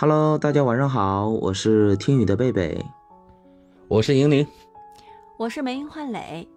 [0.00, 2.82] Hello，大家晚上好，我是听雨的贝贝，
[3.86, 4.46] 我是莹莹，
[5.36, 6.48] 我是梅英焕磊。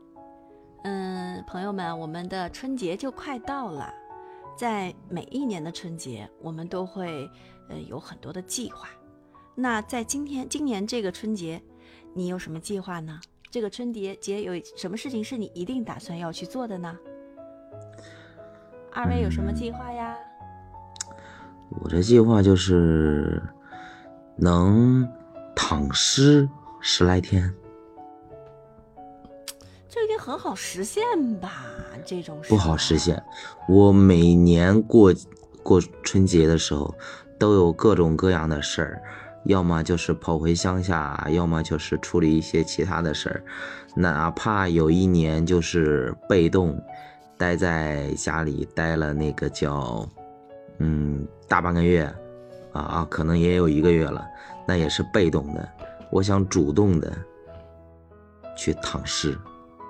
[0.83, 3.93] 嗯，朋友们，我们的春节就快到了，
[4.55, 7.29] 在每一年的春节，我们都会
[7.67, 8.87] 呃有很多的计划。
[9.55, 11.61] 那在今天今年这个春节，
[12.13, 13.19] 你有什么计划呢？
[13.51, 16.97] 这个春节节有什么事情是你一定打算要去做的呢？
[18.93, 20.02] 二位有什么计划呀？
[21.81, 23.41] 我这计划就是
[24.35, 25.07] 能
[25.55, 26.47] 躺尸
[26.79, 27.53] 十来天，
[29.89, 31.03] 这一定很好实现
[31.39, 31.65] 吧？
[32.05, 33.21] 这种不好实现。
[33.67, 35.13] 我每年过
[35.63, 36.93] 过春节的时候，
[37.39, 39.01] 都有各种各样的事儿，
[39.45, 43.43] 要么就是跑回乡下，要么就是处理一些其他的事儿。
[43.95, 46.79] 哪怕有一年就是被动。
[47.35, 50.07] 待在家里待了那个叫，
[50.77, 52.03] 嗯，大半个月，
[52.71, 54.27] 啊啊，可能也有一个月了，
[54.65, 55.69] 那也是被动的。
[56.09, 57.15] 我想主动的
[58.57, 59.37] 去躺尸，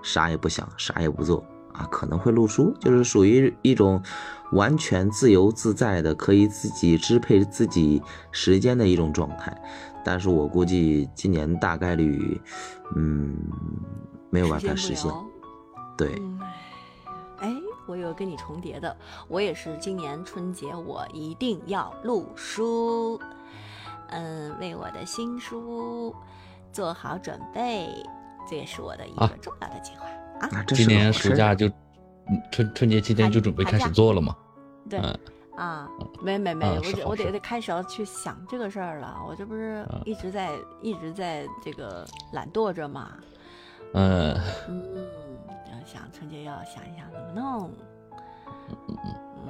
[0.03, 1.41] 啥也不想，啥也不做
[1.72, 4.03] 啊，可能会录书，就是属于一种
[4.52, 8.03] 完全自由自在的，可以自己支配自己
[8.34, 9.58] 时间的一种状态。
[10.03, 12.41] 但是我估计今年大概率，
[12.94, 13.38] 嗯，
[14.30, 15.09] 没有办法实现，
[15.97, 16.22] 对。
[17.86, 18.95] 我有跟你重叠的，
[19.28, 23.20] 我也是今年春节我一定要录书，
[24.09, 26.16] 嗯，为我的新书
[26.72, 27.90] 做好准备，
[28.50, 30.08] 这也是我的一个重要的计划
[30.40, 30.64] 啊。
[30.67, 31.70] 今年暑假就
[32.52, 34.36] 春春节期间就准备开始做了吗？
[34.90, 35.00] 对
[35.56, 35.88] 啊，
[36.22, 39.22] 没没没，我我得得开始要去想这个事儿了。
[39.28, 43.12] 我这不是一直在一直在这个懒惰着嘛，
[43.94, 45.08] 嗯嗯。
[45.86, 47.70] 想春节要想一想怎么弄。
[48.70, 48.98] 嗯嗯
[49.48, 49.50] 嗯，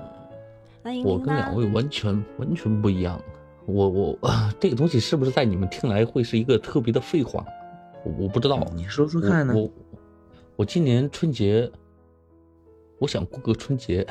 [0.81, 3.21] 那我跟两位完全完全不一样。
[3.65, 4.19] 我我
[4.59, 7.45] 这个东西是不是在你们听来会是一个特别的废话？
[8.03, 9.53] 我我不知道，你说说看呢？
[9.55, 9.69] 我
[10.57, 11.71] 我今年春节，
[12.99, 14.05] 我想过个春节。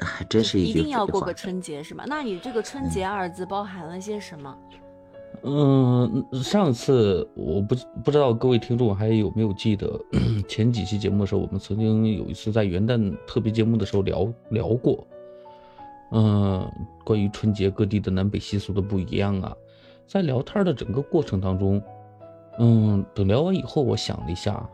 [0.00, 2.04] 还真是一定要过个春节是吗？
[2.06, 4.56] 那你这个春节二字包含了些什么？
[4.70, 4.78] 嗯，
[6.42, 7.74] 上次我不
[8.04, 9.88] 不知道各位听众还有没有记得
[10.48, 15.06] 前几期节目的时候，我们曾经有一次在元旦特别节目的时候聊聊过，
[16.12, 16.68] 嗯，
[17.04, 19.54] 关于春节各地的南北习俗的不一样啊。
[20.06, 21.80] 在聊天的整个过程当中，
[22.58, 24.68] 嗯，等聊完以后，我想了一下，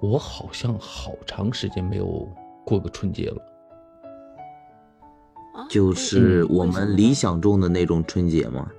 [0.00, 2.26] 我好像好长时间没有
[2.64, 3.36] 过个春节了，
[5.68, 8.70] 就是我们理想中的那种春节吗？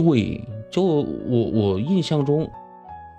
[0.00, 2.50] 对，就我我印象中，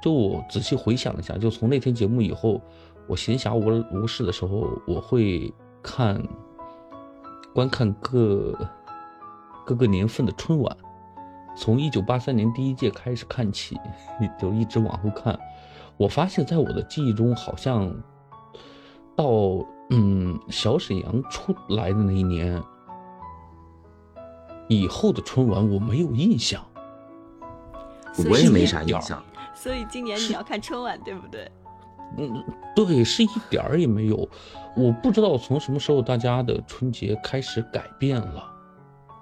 [0.01, 2.59] 就我仔细回想了一下，就从那天节目以后，
[3.07, 5.53] 我闲暇无无事的时候，我会
[5.83, 6.19] 看
[7.53, 8.57] 观看各
[9.63, 10.75] 各个年份的春晚，
[11.55, 13.77] 从一九八三年第一届开始看起，
[14.39, 15.39] 就一直往后看。
[15.97, 17.93] 我发现，在我的记忆中，好像
[19.15, 19.29] 到
[19.91, 22.59] 嗯小沈阳出来的那一年。
[24.67, 26.63] 以后的春晚我没有印象，
[28.29, 29.23] 我也没啥印象。
[29.53, 31.51] 所以今年你要看春晚，对不对？
[32.17, 32.43] 嗯，
[32.75, 34.27] 对，是一点儿也没有。
[34.75, 38.51] 我不知道从什么时候大家的春节开始改变了。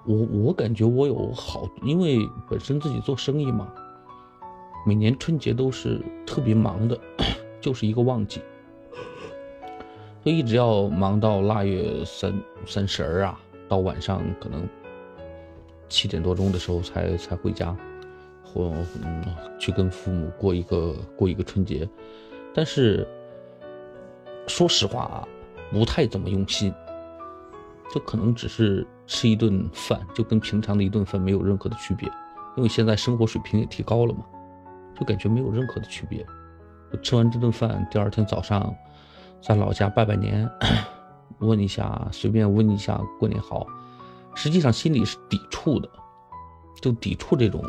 [0.06, 2.18] 我我感觉我有好，因为
[2.48, 3.68] 本身自己做生意嘛，
[4.86, 6.98] 每年春节都是特别忙的，
[7.60, 8.40] 就是一个旺季，
[10.24, 12.32] 就一直要忙到腊月三
[12.66, 14.68] 三十儿啊，到晚上可能。
[15.88, 17.76] 七点多钟的时候才才回家，
[18.52, 18.72] 或
[19.02, 19.24] 嗯
[19.58, 21.88] 去跟父母过一个过一个春节，
[22.54, 23.06] 但是
[24.46, 25.28] 说实话啊，
[25.70, 26.74] 不太怎么用心，
[27.94, 32.08] 就可能只是吃一顿饭，就跟平常的一顿饭没有任何的区别，
[32.56, 34.24] 因为现在生活水平也提高了嘛，
[34.98, 36.26] 就感觉没有任何的区别。
[37.02, 38.74] 吃完这顿饭，第二天早上
[39.40, 40.50] 在老家拜拜年，
[41.38, 43.64] 问一下，随便问一下过年好。
[44.34, 45.88] 实际上心里是抵触的，
[46.80, 47.62] 就抵触这种，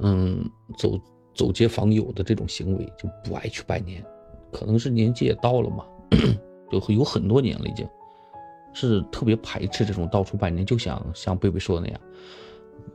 [0.00, 0.98] 嗯，走
[1.34, 4.04] 走街访友的这种行为，就不爱去拜年。
[4.52, 5.84] 可能是年纪也到了嘛，
[6.70, 7.86] 就有很多年了，已经
[8.72, 10.64] 是特别排斥这种到处拜年。
[10.64, 12.00] 就想像贝贝说的那样，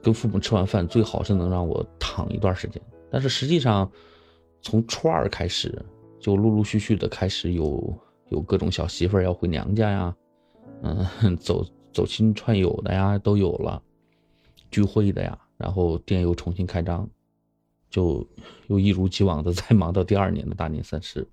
[0.01, 2.81] 跟父母吃完饭，最好是能让我躺一段时间。
[3.09, 3.91] 但是实际上，
[4.61, 5.83] 从初二开始，
[6.19, 7.97] 就陆陆续续的开始有
[8.29, 10.15] 有各种小媳妇儿要回娘家呀，
[10.83, 11.65] 嗯，走。
[11.93, 13.83] 走亲串友的呀都有了，
[14.71, 17.07] 聚会的呀，然后店又重新开张，
[17.89, 18.27] 就
[18.67, 21.27] 又一如既往的再忙到第二年的大年三十。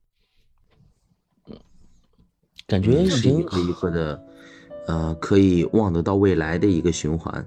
[2.66, 4.22] 感觉是一个一个的，
[4.86, 7.42] 呃，可以望得到未来的一个循环。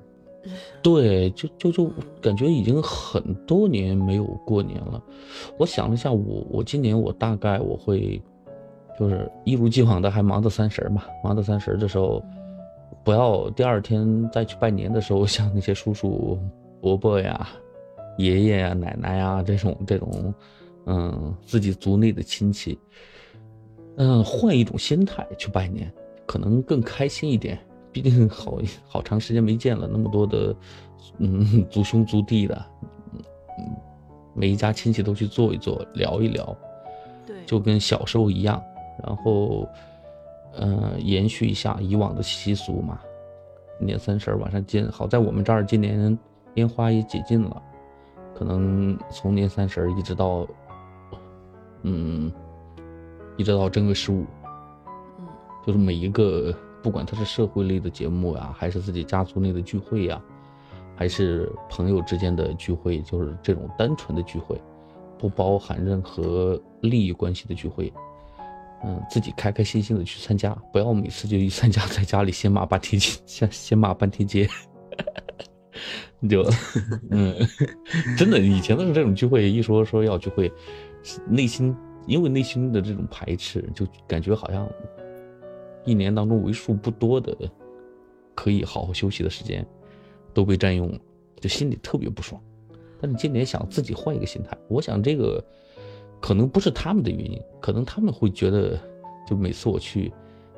[0.82, 5.00] 对，就就就感觉已经很多年没有过年了。
[5.60, 8.20] 我想了一下，我我今年我大概我会，
[8.98, 12.24] 就是一如既往的还忙到三十嘛，忙到三十的时候，
[13.04, 16.40] 不要第二天再去拜年的时候，像那些叔叔
[16.82, 17.48] 伯伯呀、
[18.18, 20.34] 爷爷呀、奶奶呀这种这种，
[20.86, 22.78] 嗯，自己族内的亲戚，
[23.98, 25.92] 嗯，换一种心态去拜年，
[26.26, 27.58] 可能更开心一点。
[27.94, 28.58] 毕竟好
[28.88, 30.56] 好长时间没见了，那么多的，
[31.18, 32.66] 嗯，族兄族弟的，
[33.14, 33.22] 嗯，
[34.34, 36.58] 每一家亲戚都去坐一坐，聊一聊，
[37.28, 38.64] 对，就跟小时候一样，
[39.04, 39.68] 然后，
[40.54, 43.00] 呃，延续一下以往的习俗嘛。
[43.78, 46.18] 年三十晚上见，好在我们这儿今年
[46.56, 47.62] 烟花也解禁了，
[48.36, 50.48] 可能从年三十一直到，
[51.84, 52.32] 嗯，
[53.38, 54.26] 一直到正月十五，
[55.20, 55.28] 嗯，
[55.66, 56.54] 就是每一个。
[56.84, 60.20] 不管它是社会类的节目呀，还是自己家族内的聚会呀，
[60.96, 64.60] 还是朋友之间的聚会，就是这种单纯的聚会，
[65.16, 67.94] 不包含任何利益关系的聚会，
[68.84, 74.50] 嗯，自己开开心心的去参加，不要每次就一参加在家里先骂半天街，先先骂半天街，
[76.30, 76.44] 就，
[77.10, 77.36] 嗯，
[78.18, 80.52] 真的以前都是这种聚会，一说说要聚会，
[81.28, 81.76] 内心
[82.08, 84.68] 因为内心的这种排斥，就感觉好像。
[85.84, 87.36] 一年当中为数不多的
[88.36, 89.66] 可以好好休息的时间
[90.32, 91.00] 都被占用了，
[91.40, 92.40] 就心里特别不爽。
[93.02, 95.44] 但是今年想自己换一个心态，我想这个
[96.20, 98.80] 可能不是他们的原因，可能他们会觉得，
[99.28, 100.14] 就每次我去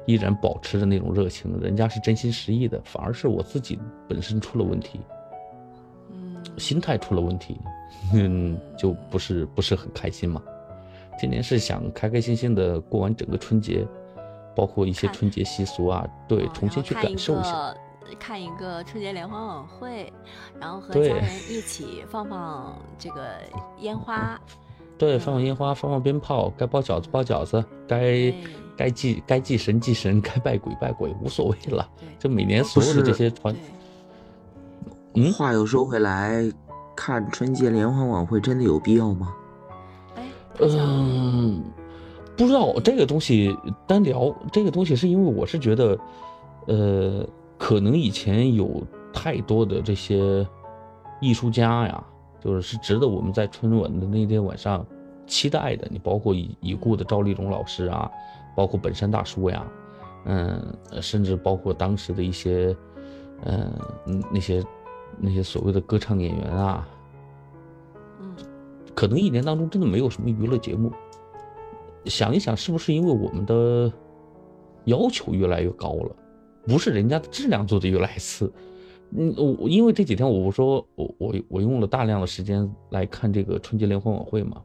[0.05, 4.99] 依然保持着那种热情，人家是真心实意的，反而是我自己本身出了问题，
[6.11, 7.59] 嗯，心态出了问题，
[8.13, 10.41] 嗯，就不是不是很开心嘛。
[11.19, 13.85] 今年是想开开心心的过完整个春节。
[14.55, 17.75] 包括一些春节习俗啊，对，重新去感受一下，
[18.19, 20.13] 看一个春节联欢晚会，
[20.61, 23.31] 然后和家人一起放放这个
[23.79, 24.39] 烟花，
[24.95, 28.31] 对，放放烟花，放放鞭炮，该包饺子包饺子，该
[28.75, 31.87] 该祭该祭神祭神，该拜鬼拜鬼，无所谓了。
[32.19, 33.55] 就每年所有的这些传，
[35.15, 36.51] 嗯，话又说回来，
[36.95, 39.33] 看春节联欢晚会真的有必要吗？
[40.15, 40.27] 哎，
[40.59, 41.63] 嗯。
[42.35, 43.55] 不知道这个东西
[43.85, 45.99] 单聊这个东西，是因为我是觉得，
[46.65, 47.23] 呃，
[47.59, 48.81] 可能以前有
[49.13, 50.43] 太多的这些
[51.21, 52.03] 艺术家呀，
[52.43, 54.83] 就是是值得我们在春晚的那天晚上
[55.27, 55.87] 期待的。
[55.89, 58.09] 你包括已已故的赵丽蓉老师啊，
[58.55, 59.65] 包括本山大叔呀，
[60.25, 60.61] 嗯，
[61.01, 62.75] 甚至包括当时的一些，
[63.45, 63.71] 嗯，
[64.31, 64.63] 那些
[65.19, 66.87] 那些所谓的歌唱演员啊，
[68.21, 68.35] 嗯，
[68.95, 70.91] 可能一年当中真的没有什么娱乐节目。
[72.05, 73.91] 想一想，是不是因为我们的
[74.85, 76.15] 要求越来越高了？
[76.65, 78.51] 不是人家的质量做的越来越次。
[79.15, 84.61] 嗯，我因为这几天我不说，我我我用了大量的时间来看这个春节联欢晚会嘛。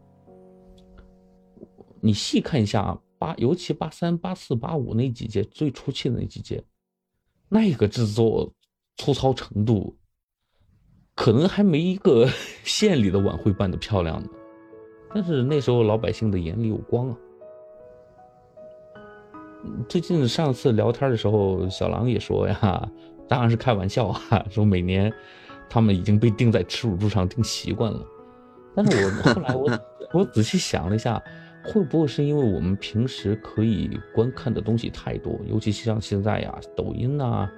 [2.00, 6.62] 你细看一下啊八，尤其八三、八四、八五那几届最出气的那几届，
[7.48, 8.52] 那个制作
[8.96, 9.96] 粗糙程度，
[11.14, 12.28] 可能还没一个
[12.64, 14.28] 县里的晚会办的漂亮呢。
[15.14, 17.16] 但是那时候老百姓的眼里有光啊。
[19.88, 22.88] 最近上次聊天的时候，小狼也说呀，
[23.26, 25.12] 当然是开玩笑啊，说每年
[25.68, 28.06] 他们已经被钉在耻辱柱上钉习惯了。
[28.76, 29.80] 但是我后来我
[30.20, 31.20] 我仔细想了一下，
[31.64, 37.48] 会不会是因为我们平时可以观看的东西太多，尤其像现在呀，抖音呐，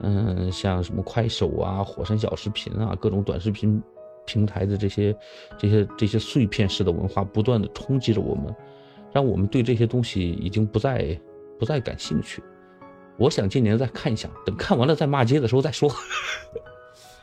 [0.00, 3.82] 嗯，像什么快手啊、火山小视频啊，各种短视频
[4.26, 5.16] 平台的这些
[5.58, 8.54] 这些这些碎片式的文化，不断的冲击着我们，
[9.12, 11.18] 让我们对这些东西已经不再。
[11.58, 12.42] 不再感兴趣，
[13.16, 15.88] 我想今年再看一下，等看完了再骂街的时候再说。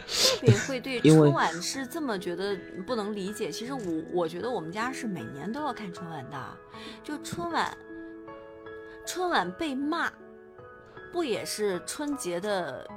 [0.09, 3.51] 特别会对春晚是这么觉得不能理解。
[3.51, 6.57] 其实我我觉得我们家是每年都要看春晚的，
[7.03, 7.77] 就春晚，
[9.05, 10.11] 春晚被骂，
[11.13, 12.89] 不也是春节的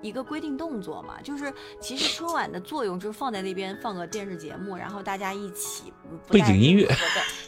[0.00, 1.20] 一个规定动作嘛？
[1.22, 5.92] 就是其实春晚的作用就是放在那边放个电视节目，然后大家一起
[6.28, 6.88] 背景音乐，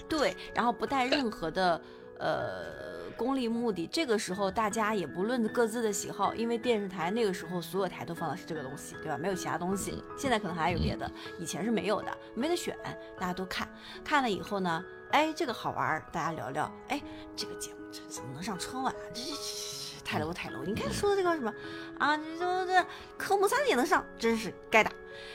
[0.09, 1.81] 对，然后不带任何的
[2.19, 3.02] 呃。
[3.13, 9.17] 功利目的，这个时候大家也不论各自的喜好，因为电视台那个时候所有台都放的是这个东西，对吧？
[9.17, 10.03] 没有其他东西。
[10.17, 12.77] 现在可能还有别的，以前是没有的，没得选，
[13.19, 13.69] 大家都看。
[14.03, 16.73] 看了以后呢，哎，这个好玩，大家聊聊。
[16.89, 17.01] 哎，
[17.37, 18.95] 这个节目这怎么能上春晚？
[19.13, 19.31] 这这
[20.13, 20.63] 太 low 太 low！
[20.67, 21.51] 你看说的这个什么
[21.99, 22.15] 啊？
[22.39, 24.93] 这这科目三也能上，真是该打。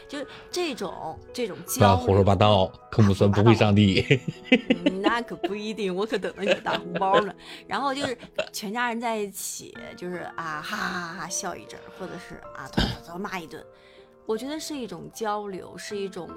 [0.07, 4.05] 就这种这种不要交胡说八道，科目三不会上地。
[4.85, 7.33] 嗯那可不一定，我可等着你大红包呢。
[7.65, 8.15] 然后就是
[8.53, 13.65] 全家人在一起，就是啊哈哈哈哈笑一阵，或者是啊吐吐槽骂一顿。
[14.27, 16.29] 我觉得是一种交流，是一种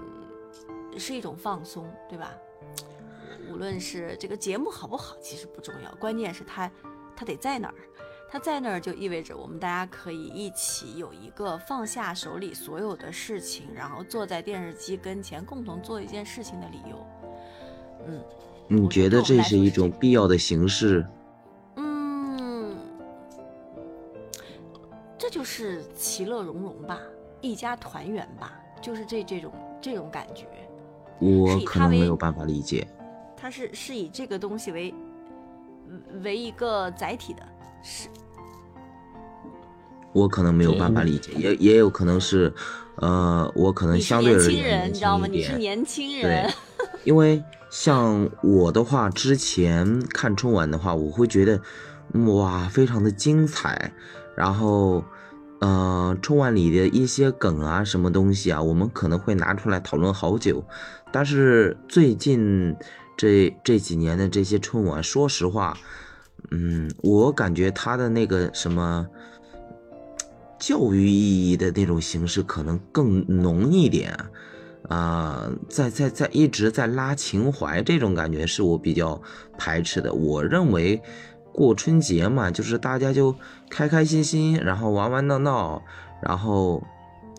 [0.96, 2.32] 是一种放松，对吧？
[3.50, 6.70] 无论是这个节目好不好，其实不重要，关键是他
[7.14, 7.74] 他得在哪儿。
[8.32, 17.04] 它在那儿就意味着我们大家可以一起有一个放下手里所有的事情，然后坐在电视机跟前共同做一件事情的理由。
[18.06, 18.22] 嗯，
[18.68, 21.04] 你觉得这是一种必要的形式？
[21.74, 22.76] 嗯，
[25.18, 27.00] 这就是其乐融融吧，
[27.40, 30.46] 一家团圆吧，就是这这种这种感觉。
[31.18, 32.86] 我可能没有办法理解。
[33.36, 34.94] 它是是以这个东西为
[36.22, 37.42] 为一个载体的，
[37.82, 38.08] 是
[40.12, 42.52] 我可能没有办法理解，也也有可能是，
[42.96, 45.26] 呃，我可能相对而年轻人，你知道吗？
[45.30, 46.50] 你是年轻对人，，
[47.04, 51.60] 因为像我的话，之前看春晚的话，我会觉得，
[52.32, 53.92] 哇，非常的精彩。
[54.36, 55.04] 然后，
[55.60, 60.64] 呃，春晚里的一些梗啊，什么东西啊，我们可能会拿出来讨论好久。
[61.12, 62.74] 但是最近
[63.16, 65.76] 这这几年的这些春晚，说实话，
[66.50, 69.06] 嗯，我感觉他的那个什么。
[70.62, 74.14] 教育意义的那种形式可能更浓一点，
[74.90, 79.18] 啊、在在在一直在拉情怀，这种感觉是我比较
[79.56, 80.12] 排斥的。
[80.12, 81.00] 我认为
[81.50, 83.34] 过春节嘛，就是大家就
[83.70, 85.82] 开开心心，然后玩玩闹闹，
[86.22, 86.86] 然后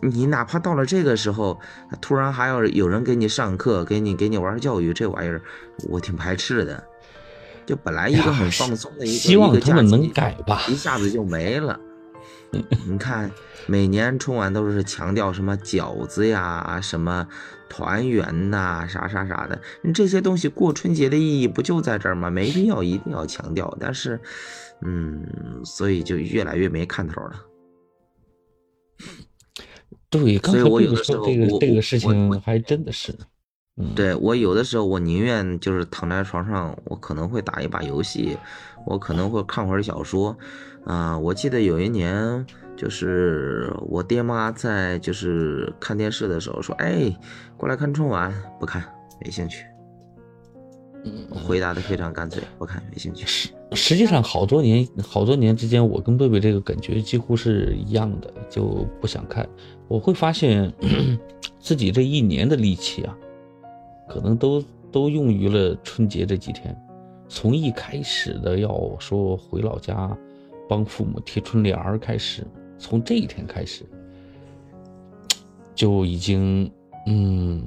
[0.00, 1.60] 你哪怕到了这个时候，
[2.00, 5.40] 突然还要有人给你上课，给你给你玩教育，这玩意儿
[5.88, 6.82] 我挺排斥的。
[7.66, 10.62] 就本来一个很放松的一个，希望一个他们能假期改吧。
[10.68, 11.78] 一下子就没了。
[12.86, 13.30] 你看，
[13.66, 17.26] 每年春晚都是强调什么饺子呀、什么
[17.66, 22.28] 团圆呐、啥啥啥的，你这些东西过春节的意义不就在这儿吗？
[22.28, 23.74] 没必要一定要强调。
[23.80, 24.20] 但是，
[24.82, 27.46] 嗯，所以就越来越没看头了。
[30.10, 33.14] 对，刚才所以我有的时候这个这个事情还真的是，
[33.76, 38.36] 嗯，对我有的时候，我宁愿就是躺在床上，我可能会打一把游戏，
[38.86, 40.36] 我可能会看会儿小说。
[40.84, 42.44] 啊、我记得有一年，
[42.76, 47.16] 就是我爹妈在就是看电视的时候说：“哎，
[47.56, 48.84] 过来看春晚。”不看，
[49.24, 49.64] 没兴趣。
[51.04, 53.24] 嗯我回答的非常干脆，不看，没兴趣。
[53.26, 59.48] 实实际上好多年好多年之间，我跟贝贝这个感觉几乎是一样的，就不想看。
[59.88, 60.72] 我会发现
[61.58, 63.16] 自己这一年的力气啊，
[64.08, 66.76] 可能都都用于了春节这几天。
[67.28, 70.14] 从一开始的要说回老家
[70.68, 72.46] 帮父母贴春联儿开始，
[72.78, 73.84] 从这一天开始，
[75.74, 76.70] 就已经
[77.06, 77.62] 嗯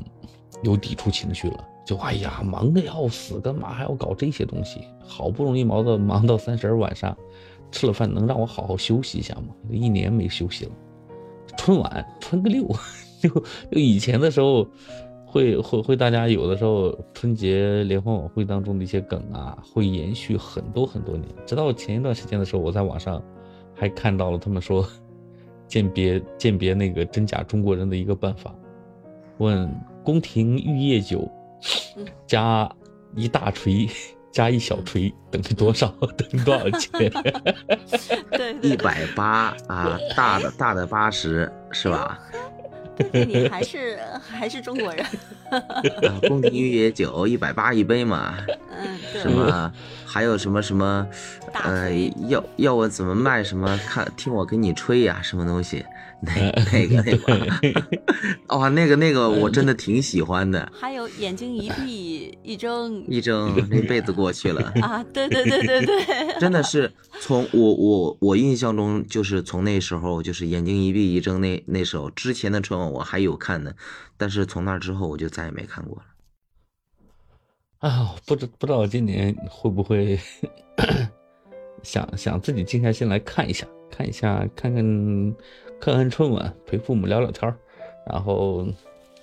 [0.63, 1.65] 有抵触情绪了。
[1.85, 4.81] 就哎呀，忙得要死，干嘛还要搞这些东西？
[5.05, 7.15] 好不容易忙到忙到三十儿晚上，
[7.71, 9.53] 吃了饭能让我好好休息一下吗？
[9.69, 10.71] 一年没休息了，
[11.57, 12.67] 春晚春个六，
[13.21, 14.67] 就就以前的时候，
[15.35, 23.21] 会会会大家有的时候春节联欢晚会当中的一些梗啊，会延续很多很多年，直到前一段时间的时候，我在网上
[23.73, 24.87] 还看到了他们说
[25.67, 28.55] 鉴别鉴别那个真假中国人的一个办法，
[29.39, 29.69] 问
[30.05, 31.29] 宫廷玉液酒
[31.97, 32.73] 嗯加
[33.13, 33.89] 一大锤
[34.31, 35.93] 加一小锤 等于多少？
[36.15, 37.11] 等于多少钱？
[38.31, 42.17] 对对一百八啊，大的大的八十是吧？
[43.11, 43.84] 对，你还是
[44.27, 45.05] 还是中国人，
[45.49, 48.35] 啊，宫廷玉液酒一百八一杯嘛，
[48.71, 49.71] 嗯，对什么
[50.05, 51.07] 还有什么什么，
[51.63, 51.91] 呃，
[52.27, 53.77] 要要我怎么卖什么？
[53.85, 55.85] 看听我给你吹呀、什么东西？
[56.21, 57.47] 那那个 那个，
[58.47, 64.61] 哦，那个那个我真的挺喜欢的，还有眼睛一闭一睁一睁那辈子过去了。
[64.81, 66.91] 啊，对对对对对， 真的是
[67.21, 73.75] 从我我我印象中，就是从那时候，就是眼睛一闭一睁那那时候之前的春晚我还有看的，
[74.17, 76.03] 但是从那之后我就再也没看过了。
[77.89, 80.19] 啊，不知不知道今年会不会
[81.83, 84.83] 想想自己静下心来看一下，看一下，看看
[85.79, 87.57] 看看春晚，陪父母聊聊天儿，
[88.09, 88.65] 然后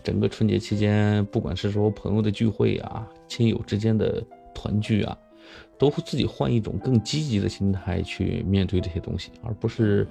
[0.03, 4.23] 整个春节期间，不管是说朋友的聚会啊，亲友之间的
[4.55, 5.17] 团聚啊，
[5.79, 10.07] 都会自己换一种更积极的心态去面对这些东西，而不是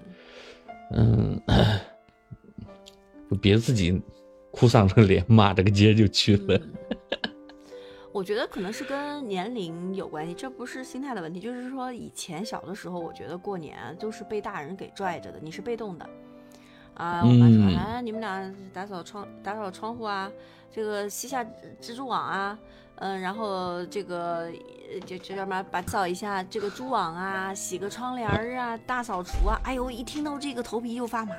[0.91, 1.39] 嗯，
[3.41, 4.01] 别自己
[4.51, 6.55] 哭丧着脸骂着个街就去了。
[6.57, 6.73] 嗯
[8.13, 11.39] 我觉得可能是跟年龄有关系，这不是心态的问题。
[11.39, 16.09] 就是说，以前小的时候，我觉得过年都是被大人给拽着的，你是被动的。
[16.95, 20.31] 啊，我妈说，嗯哎，你们俩打扫窗打扫窗户啊，
[20.71, 21.43] 这个吸下
[21.81, 22.57] 蜘蛛网啊，
[22.95, 24.51] 嗯、然后这个
[24.91, 31.33] 就就这叫什么，把扫一下这个蛛网啊，洗个窗帘儿啊，大扫除啊，哎呦，一听到这个头皮就发麻，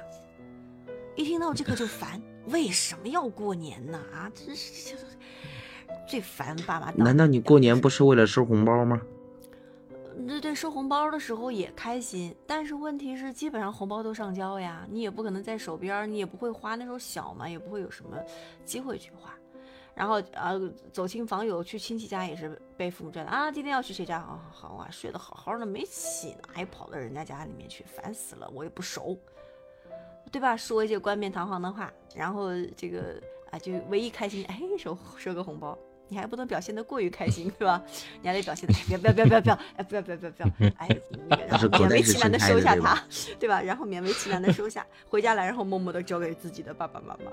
[1.14, 4.00] 一听到这个就烦，为什么要过年呢？
[4.12, 4.96] 啊，真是
[6.08, 6.90] 最烦爸妈。
[6.96, 9.00] 难道你过年不是为了收红包吗？
[10.26, 18.16] 对对，收红包的时候也开心，但是问题是，基本上红包都上交呀，你也不可能在手边，你也不会花，那时候小嘛，也不会有什么
[18.64, 19.34] 机会去花。
[19.94, 20.52] 然后啊，
[20.92, 24.20] 走亲访友，去亲戚家也是被父母拽的啊，今天要去谁家？
[24.20, 29.18] 好好好啊，睡得好好的没起呢，还跑到人家家里面去，烦死了，我也不熟，
[30.30, 30.56] 对吧？
[30.56, 35.76] 说一些冠冕堂皇的话，然后这个啊，就唯一开心，哎，收收个红包。
[36.12, 37.82] 你还不能表现得过于开心，对吧？
[38.20, 40.88] 你还得表现不要不要不要不要，哎，不要不要不要不要，哎，
[41.26, 43.02] 那个然后勉为其难的收下他，
[43.40, 43.62] 对吧？
[43.62, 47.32] 然后勉为其难的收下，回家来，然后默默的交给自己的爸爸妈妈。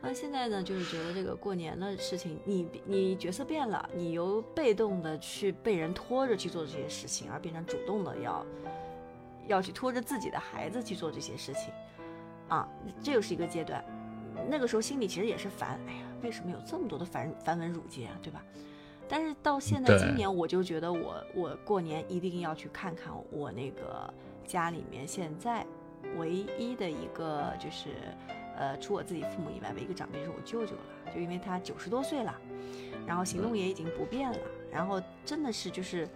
[0.00, 8.46] 那现在呢，就是觉得这个过年的事情，你你角色变了，你由被动的去被人拖着去做这些事情，而变成主动的要
[9.46, 11.64] 要去拖着自己的孩子去做这些事情，
[12.48, 12.66] 啊，
[13.02, 13.84] 这又是一个阶段。
[14.48, 18.42] 那个时候心里其实也是烦，哎呀，为什么有这么多的繁繁文缛节啊，对吧？
[19.08, 24.12] 但是到现在今年，我就觉得我我过年一定要去看看我那个
[24.46, 25.66] 家里面现在
[26.16, 27.88] 唯一的一个就是
[28.56, 32.32] 呃，除我自己父母以外唯一一个长辈是我舅舅了，就因为他九十多岁了，
[33.06, 34.38] 然后行动也已经不便了，
[34.70, 36.08] 然后真的是就是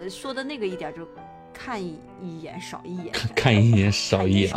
[0.00, 1.06] 呃说的那个一点就
[1.54, 4.50] 看一一眼少一眼， 看一眼少一眼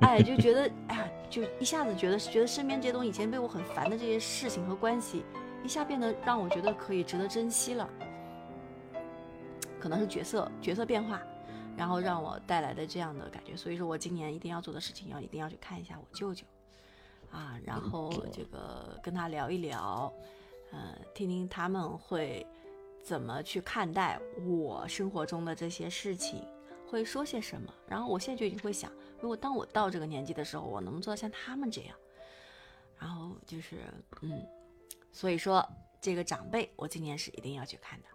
[0.00, 5.24] 哎，就觉得哎呀，就一下子觉得觉得身边这些东西以前被我很烦的这些事情和关系，
[5.64, 7.88] 一下变得让我觉得可以值得珍惜了。
[9.78, 11.22] 可能是角色角色变化，
[11.76, 13.56] 然后让我带来的这样的感觉。
[13.56, 16.44] 所以说我今年一定要做的事情，要一定要去看一下我舅舅，
[17.30, 20.12] 啊，然后这个跟他聊一聊，
[20.72, 22.46] 呃，听听他们会
[23.02, 26.44] 怎么去看待我生活中的这些事情，
[26.90, 27.72] 会说些什么。
[27.86, 28.90] 然后我现在就已经会想，
[29.20, 31.96] 如果当我到这个年纪的时候，我能不能做到像他们这样？
[32.98, 33.76] 然后就是，
[34.22, 34.46] 嗯，
[35.12, 35.66] 所以说
[36.00, 38.08] 这个长辈，我今年是一定要去看的。